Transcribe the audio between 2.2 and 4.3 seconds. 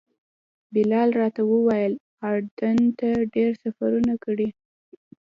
اردن ته ډېر سفرونه